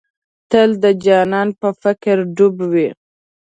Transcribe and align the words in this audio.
تل 0.49 0.69
د 0.83 0.85
جانان 1.05 1.49
په 1.59 1.67
فکر 1.81 2.17
ډوب 2.35 2.55
وې. 2.71 2.89